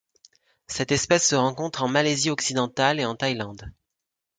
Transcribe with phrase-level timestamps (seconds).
[0.65, 3.71] Cette espèce se rencontre en Malaisie occidentale et en Thaïlande.